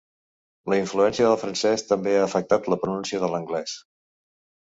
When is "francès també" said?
1.41-2.15